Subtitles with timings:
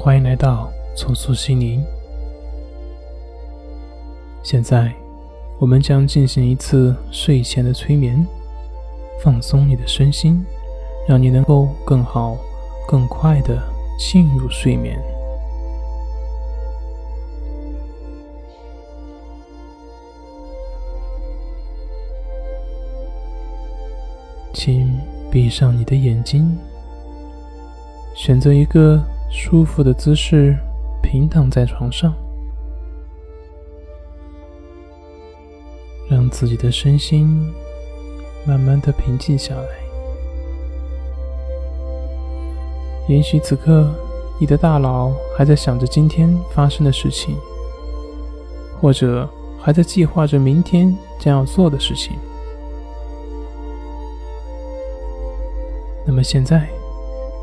[0.00, 1.84] 欢迎来到重塑心灵。
[4.44, 4.94] 现在，
[5.58, 8.24] 我们将进行一次睡前的催眠，
[9.20, 10.46] 放松你的身心，
[11.08, 12.38] 让你能够更好、
[12.86, 13.60] 更快的
[13.98, 14.96] 进入睡眠。
[24.54, 24.96] 请
[25.28, 26.56] 闭上你的眼睛，
[28.14, 30.56] 选择一个舒服的姿势，
[31.02, 32.14] 平躺在床上，
[36.10, 37.52] 让自己的身心
[38.46, 39.68] 慢慢的平静下来。
[43.06, 43.90] 也许此刻
[44.38, 47.36] 你的大脑还在想着今天发生的事情，
[48.80, 49.28] 或者
[49.60, 52.16] 还在计划着明天将要做的事情。
[56.06, 56.68] 那么现在，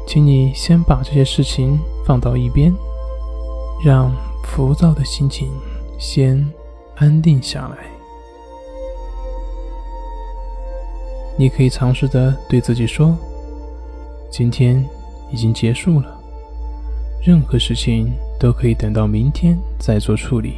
[0.08, 2.74] 请你先把这些事情放到一边，
[3.84, 4.12] 让
[4.44, 5.52] 浮躁的心情
[6.00, 6.48] 先
[6.96, 7.78] 安定下来。
[11.38, 13.18] 你可以尝试着对自己说
[14.32, 14.84] ：“今天
[15.32, 16.18] 已经结束了，
[17.22, 20.56] 任何事情都可以等到明天再做处理。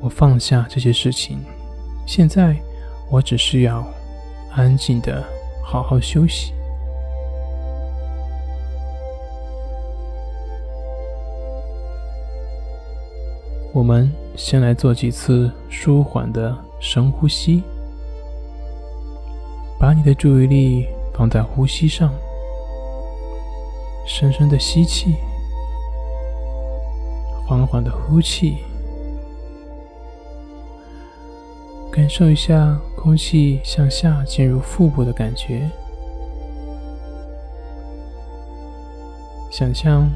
[0.00, 1.38] 我放下这些事情，
[2.06, 2.56] 现在
[3.10, 3.84] 我只需要
[4.52, 5.24] 安静的。”
[5.62, 6.52] 好好休息。
[13.72, 17.62] 我们先来做几次舒缓的深呼吸，
[19.78, 22.12] 把你的注意力放在呼吸上，
[24.06, 25.14] 深深的吸气，
[27.46, 28.58] 缓缓的呼气，
[31.92, 32.78] 感受一下。
[33.02, 35.70] 空气向下进入腹部的感觉，
[39.50, 40.06] 想象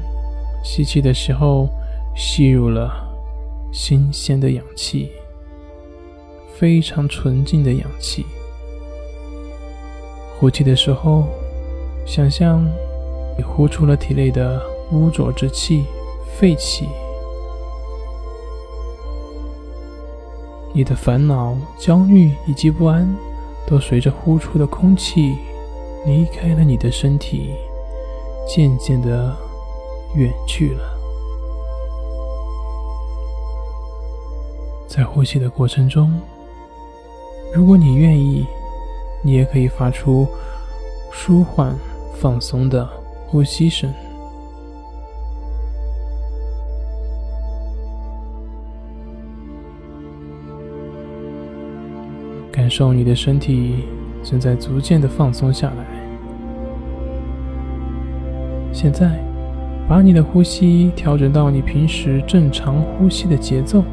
[0.63, 1.67] 吸气的时候
[2.15, 3.04] 吸入了
[3.77, 5.11] 新鲜的氧气，
[6.55, 8.23] 非常纯净的氧气；
[10.39, 11.25] 呼气的时候，
[12.07, 12.65] 想象
[13.37, 14.61] 你呼出了体内的
[14.93, 15.83] 污浊之气、
[16.39, 16.87] 废气。
[20.73, 23.13] 你的烦恼、焦虑以及不安，
[23.67, 25.35] 都随着呼出的空气
[26.05, 27.53] 离开了你的身体，
[28.47, 29.35] 渐渐的
[30.15, 30.94] 远去了。
[34.87, 36.11] 在呼吸的过程中，
[37.53, 38.45] 如果你愿意，
[39.23, 40.27] 你也可以发出
[41.11, 41.75] 舒缓、
[42.15, 42.87] 放松的
[43.27, 43.91] 呼吸声。
[52.51, 53.83] 感受你的身体
[54.23, 55.85] 正在逐渐的放松下来。
[58.71, 59.19] 现在，
[59.87, 63.83] 把你的呼吸调整到你平时正常呼吸的节奏，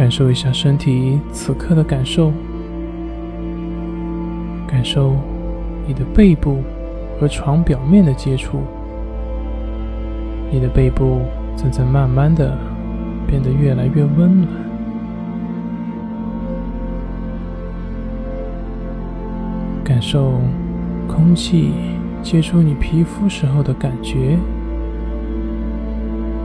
[0.00, 2.32] 感受一下身体此刻的感受，
[4.66, 5.14] 感受
[5.86, 6.62] 你的背部
[7.20, 8.60] 和床表面的接触，
[10.50, 11.20] 你的背部
[11.54, 12.56] 正在慢慢的
[13.26, 14.48] 变得越来越温暖。
[19.84, 20.40] 感受
[21.06, 21.72] 空气
[22.22, 24.38] 接触你皮肤时候的感觉，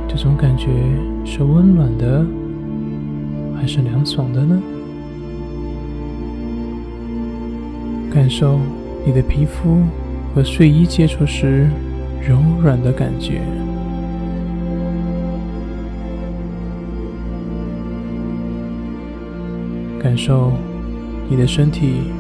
[0.10, 0.68] 这种感觉
[1.24, 2.26] 是温暖的
[3.68, 4.62] 是凉爽的呢？
[8.14, 8.60] 感受
[9.06, 9.82] 你的皮肤
[10.34, 11.70] 和睡衣接触时
[12.22, 13.42] 柔软的感觉，
[20.00, 20.52] 感受
[21.30, 22.12] 你的身体。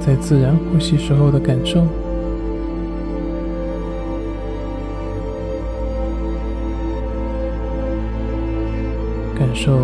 [0.00, 1.86] 在自然呼吸时候的感受，
[9.34, 9.78] 感受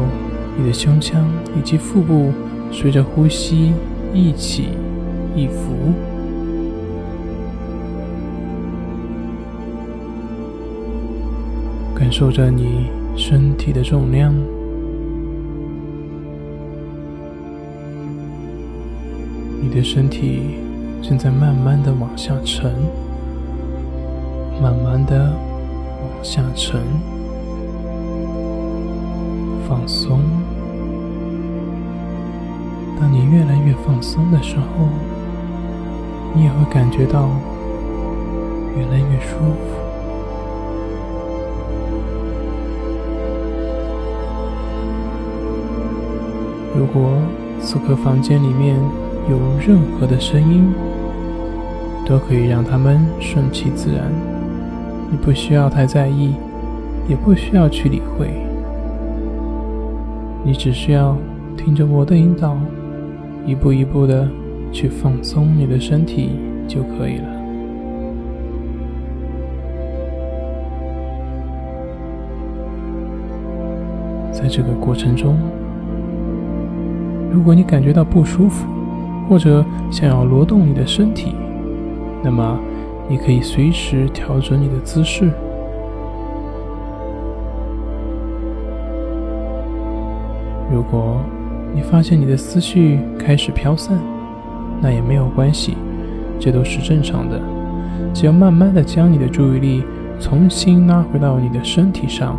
[0.61, 1.27] 你的胸腔
[1.59, 2.31] 以及腹部
[2.71, 3.73] 随着呼吸
[4.13, 4.69] 一起
[5.35, 5.95] 一伏，
[11.95, 14.35] 感受着你身体的重量。
[19.63, 20.57] 你的身体
[21.01, 22.71] 正在慢慢的往下沉，
[24.61, 25.33] 慢慢的
[26.03, 26.79] 往下沉，
[29.67, 30.40] 放松。
[33.01, 34.65] 当你越来越放松的时候，
[36.35, 37.31] 你也会感觉到
[38.77, 39.81] 越来越舒服。
[46.79, 47.11] 如果
[47.59, 48.77] 此刻房间里面，
[49.29, 50.73] 有任何的声音，
[52.07, 54.13] 都可以让它们顺其自然。
[55.11, 56.35] 你不需要太在意，
[57.09, 58.31] 也不需要去理会。
[60.45, 61.17] 你只需要
[61.57, 62.57] 听着我的引导，
[63.47, 64.29] 一步一步的
[64.71, 66.31] 去放松你的身体
[66.69, 67.25] 就可以了。
[74.33, 75.37] 在这个过程中，
[77.31, 78.67] 如果你感觉到不舒服，
[79.29, 81.35] 或者想要挪动你的身体，
[82.23, 82.59] 那么
[83.09, 85.31] 你可以随时调整你的姿势。
[90.73, 91.21] 如果
[91.75, 93.99] 你发现你的思绪开始飘散，
[94.81, 95.77] 那也没有关系，
[96.39, 97.41] 这都是正常的。
[98.13, 99.85] 只要慢慢的将你的注意力
[100.19, 102.39] 重新拉回到你的身体上，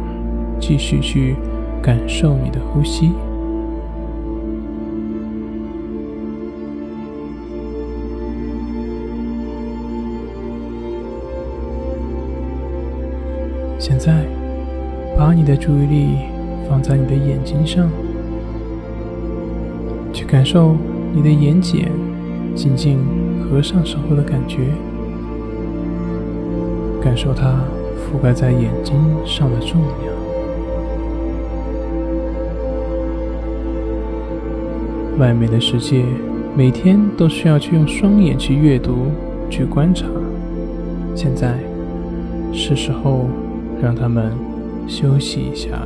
[0.60, 1.36] 继续去。
[1.84, 3.12] 感受你的呼吸。
[13.80, 14.24] 现在，
[15.18, 16.18] 把你的注意力
[16.70, 17.90] 放在你的眼睛上，
[20.14, 20.76] 去感受
[21.14, 21.88] 你的眼睑
[22.56, 23.00] 静静
[23.42, 24.60] 合上时候的感觉，
[27.02, 27.56] 感受它
[27.98, 30.12] 覆盖在眼睛上的重量。
[35.18, 36.04] 外面的世界，
[36.58, 39.08] 每天都需要去用双眼去阅读、
[39.50, 40.06] 去观察。
[41.16, 41.58] 现在
[42.52, 43.28] 是时候
[43.82, 44.32] 让他们
[44.88, 45.86] 休息一下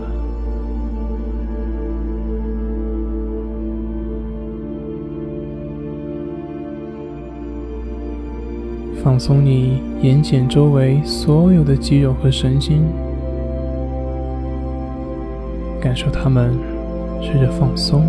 [9.05, 12.81] 放松你眼睑周围所有的肌肉和神经，
[15.79, 16.51] 感受它们
[17.21, 18.03] 随着放松。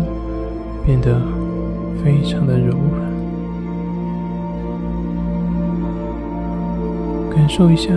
[0.83, 1.21] 变得
[2.01, 3.11] 非常的柔软，
[7.29, 7.91] 感受一下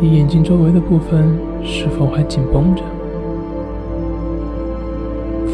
[0.00, 2.82] 你眼睛周围的部分是否还紧绷着，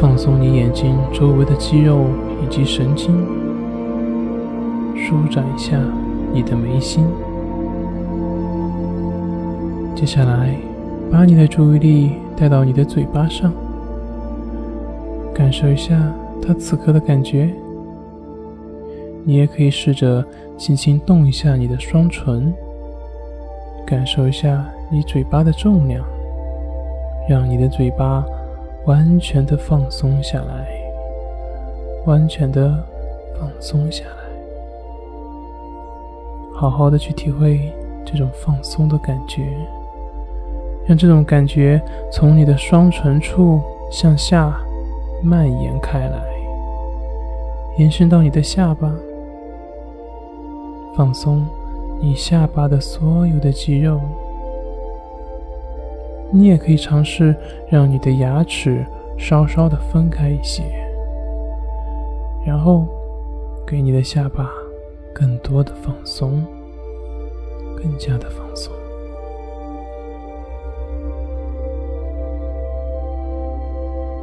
[0.00, 2.06] 放松你眼睛周围的肌肉
[2.42, 3.14] 以及神经，
[4.96, 5.78] 舒展一下
[6.32, 7.06] 你的眉心。
[9.94, 10.56] 接下来，
[11.10, 13.52] 把你的注意力带到你的嘴巴上，
[15.34, 16.12] 感受一下。
[16.44, 17.54] 他此刻的感觉，
[19.22, 20.24] 你也可以试着
[20.58, 22.52] 轻轻动一下你的双唇，
[23.86, 26.04] 感受一下你嘴巴的重量，
[27.28, 28.24] 让你的嘴巴
[28.86, 30.66] 完全的放松下来，
[32.06, 32.76] 完全的
[33.38, 34.21] 放松下来，
[36.62, 37.72] 好好的去体会
[38.06, 39.42] 这种放松的感觉，
[40.86, 41.82] 让这种感觉
[42.12, 43.60] 从你的双唇处
[43.90, 44.56] 向下
[45.24, 46.22] 蔓延开来。
[47.78, 48.94] 延伸到你的下巴，
[50.96, 51.44] 放松
[52.00, 54.00] 你下巴的所有的肌肉。
[56.30, 57.34] 你也可以尝试
[57.68, 58.86] 让你的牙齿
[59.18, 60.62] 稍稍的分开一些，
[62.46, 62.86] 然后
[63.66, 64.48] 给你的下巴
[65.12, 66.44] 更多的放松，
[67.76, 68.72] 更加的放松。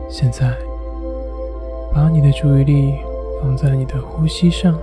[0.10, 0.58] 现在，
[1.94, 2.94] 把你的注意力。
[3.42, 4.78] 放在你的呼吸上，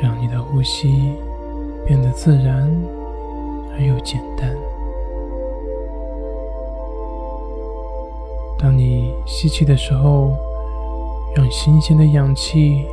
[0.00, 1.16] 让你的呼吸
[1.84, 2.62] 变得自然
[3.72, 4.56] 而又简单。
[8.56, 10.30] 当你吸气的时候，
[11.34, 12.86] 让新鲜的氧气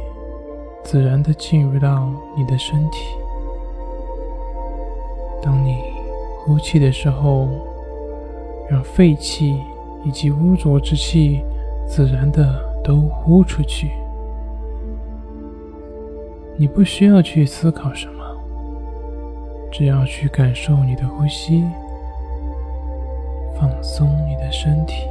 [0.91, 2.97] 自然的进入到你的身体；
[5.39, 5.75] 当你
[6.43, 7.47] 呼气的时候，
[8.67, 9.61] 让废气
[10.03, 11.43] 以及污浊之气
[11.87, 12.67] 自然的。
[12.81, 13.91] 都呼出去，
[16.57, 18.23] 你不需要去思考什么，
[19.69, 21.63] 只要去感受你的呼吸，
[23.59, 25.05] 放松你的身体，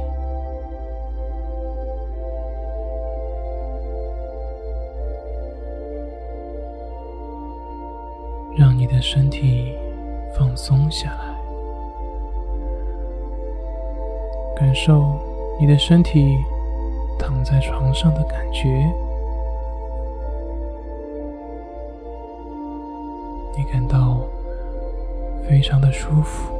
[8.99, 9.73] 的身体
[10.37, 11.39] 放松下来，
[14.57, 15.17] 感受
[15.57, 16.37] 你的身体。
[17.17, 18.69] 躺在床上的感觉，
[23.57, 24.21] 你感到
[25.47, 26.53] 非常的舒服，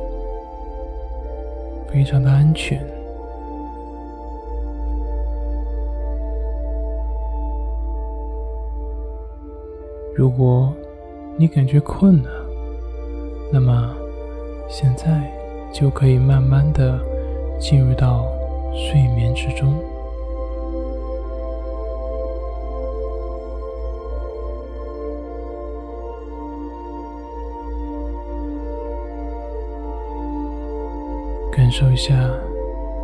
[1.87, 2.85] 非常的安全。
[10.13, 10.73] 如果
[11.39, 12.29] 你感觉困了
[13.49, 13.95] 那么
[14.67, 15.07] 现在
[15.73, 16.99] 就可以慢慢的
[17.57, 18.25] 进入到
[18.73, 19.73] 睡眠之中。
[31.53, 32.13] 感受一下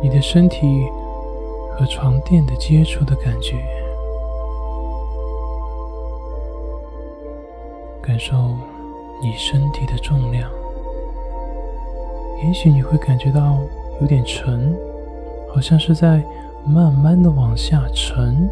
[0.02, 0.66] 你的身体
[1.70, 3.85] 和床垫的接触的感觉。
[8.16, 8.56] 感受
[9.20, 10.48] 你身体的重量。
[12.42, 13.58] 也许你会感觉到
[14.00, 14.74] 有点沉，
[15.52, 16.24] 好像是在
[16.66, 18.48] 慢慢的往下沉，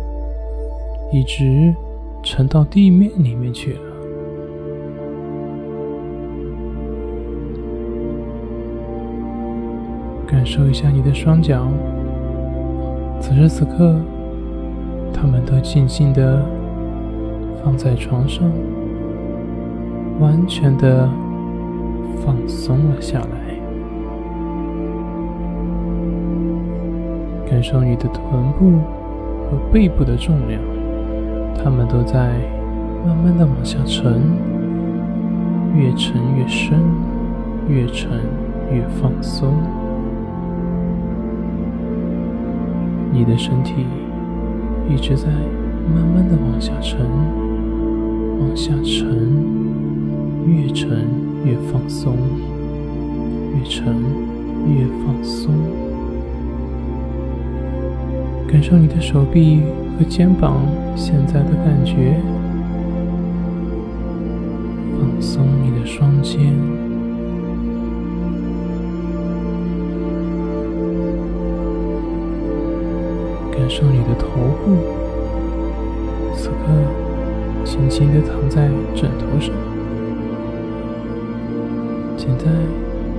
[1.10, 1.74] 一直
[2.22, 3.80] 沉到地面里面去了。
[10.26, 11.66] 感受一下你的双脚，
[13.18, 13.96] 此时此刻，
[15.10, 16.44] 他们都静静的
[17.64, 18.44] 放在床上，
[20.20, 21.08] 完全的
[22.24, 23.26] 放松了下来。
[27.46, 28.80] 感受你的臀部
[29.44, 30.60] 和背部的重量，
[31.56, 32.32] 它们都在
[33.06, 34.22] 慢慢的往下沉，
[35.76, 36.78] 越沉越深，
[37.68, 38.10] 越沉
[38.72, 39.52] 越放松。
[43.12, 43.86] 你的身体
[44.88, 45.28] 一直在
[45.94, 46.98] 慢慢的往下沉，
[48.40, 49.63] 往下沉，
[50.46, 51.06] 越沉
[51.44, 52.16] 越放松，
[53.54, 53.94] 越沉
[54.66, 55.52] 越放松。
[58.46, 59.62] 感受你的手臂
[59.98, 62.16] 和肩膀现在的感觉，
[65.00, 66.52] 放松你的双肩。
[73.50, 74.26] 感受你的头
[74.64, 74.76] 部，
[76.36, 76.54] 此刻
[77.64, 79.73] 轻轻的躺在枕头上。
[82.26, 82.46] 现在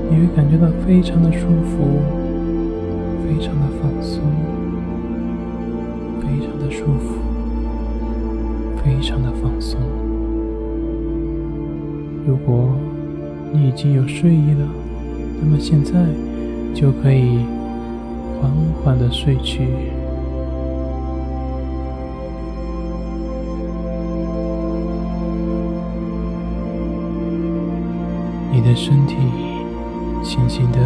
[0.09, 2.01] 你会感觉到非常的舒服，
[3.23, 4.19] 非常的放松，
[6.21, 7.19] 非常的舒服，
[8.83, 9.79] 非常的放松。
[12.25, 12.71] 如果
[13.53, 14.67] 你已经有睡意了，
[15.39, 15.93] 那么现在
[16.73, 17.45] 就可以
[18.41, 18.51] 缓
[18.83, 19.67] 缓的睡去。
[28.65, 29.15] 你的身体
[30.23, 30.79] 轻轻的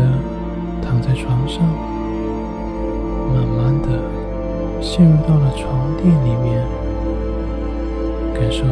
[0.81, 1.63] 躺在床上，
[3.33, 4.03] 慢慢的
[4.81, 6.61] 陷入到了床垫里面，
[8.33, 8.65] 感受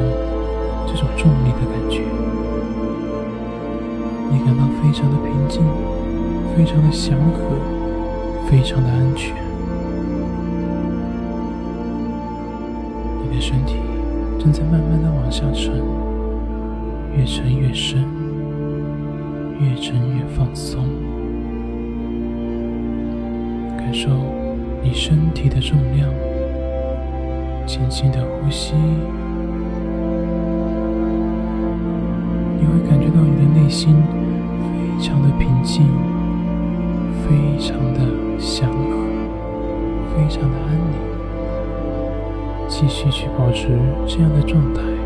[0.85, 2.01] 这种重力的感觉。
[4.29, 5.63] 你感到非常的平静，
[6.53, 7.55] 非常的祥和，
[8.49, 9.33] 非常的安全。
[13.23, 13.77] 你的身体
[14.37, 15.81] 正在慢慢的往下沉，
[17.15, 18.26] 越沉越深。
[19.59, 20.85] 越沉越放松，
[23.77, 24.09] 感受
[24.83, 26.07] 你身体的重量，
[27.65, 28.75] 轻轻的呼吸，
[32.59, 33.95] 你会感觉到你的内心
[34.61, 35.87] 非常的平静，
[37.23, 37.99] 非常的
[38.37, 38.95] 祥和，
[40.13, 40.93] 非常的安宁。
[42.67, 43.69] 继续去保持
[44.05, 44.96] 这样的状态。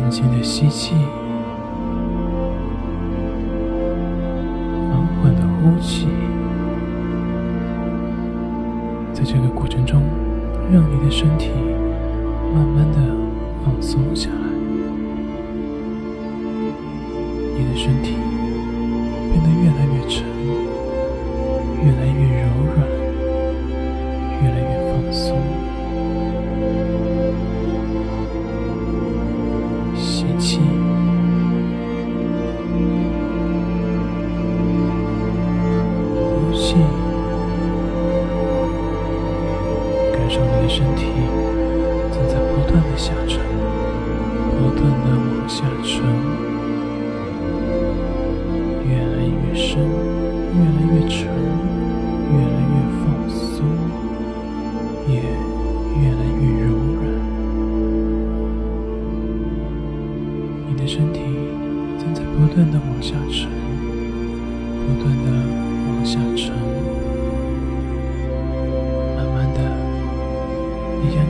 [0.00, 0.94] 轻轻的吸气，
[4.88, 6.08] 缓缓的呼气，
[9.12, 10.02] 在这个过程中，
[10.72, 11.50] 让你的身体
[12.54, 12.98] 慢慢的
[13.62, 14.36] 放松下来，
[17.58, 18.16] 你的身体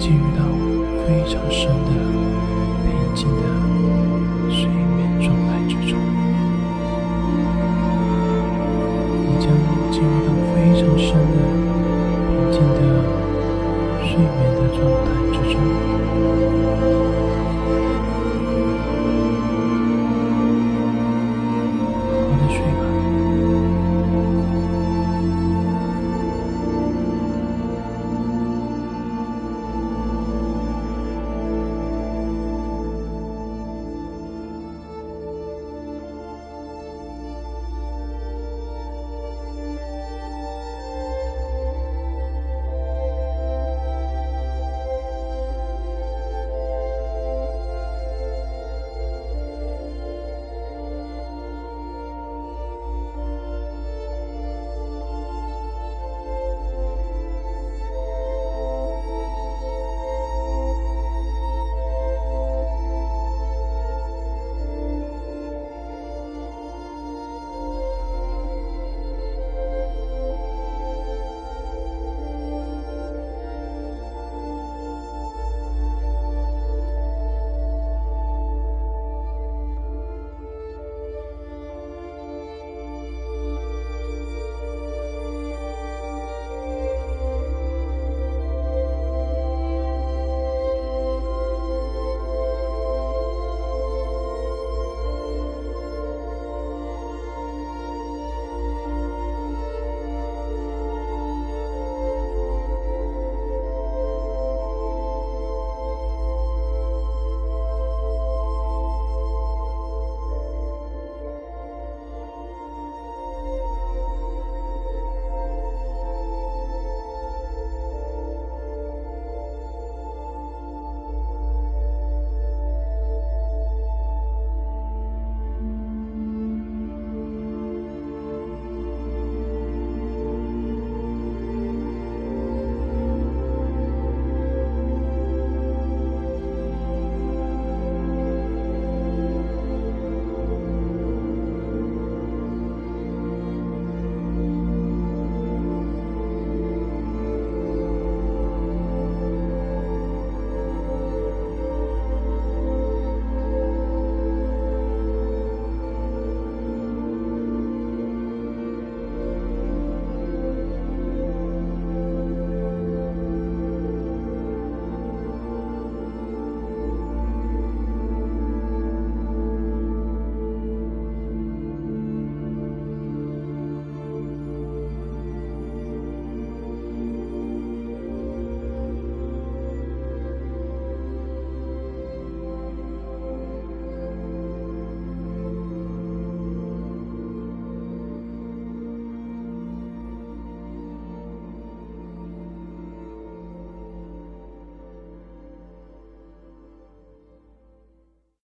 [0.00, 0.42] 进入到
[1.06, 1.90] 非常深的、
[2.82, 3.42] 平静的
[4.48, 6.00] 睡眠状态之中。
[9.26, 9.44] 你将
[9.92, 11.36] 进入到非常深的、
[12.32, 12.80] 平静的
[14.00, 16.59] 睡眠的状态之中。